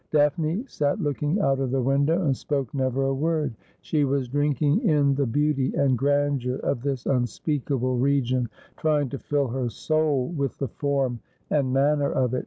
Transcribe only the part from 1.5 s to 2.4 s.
of the window, and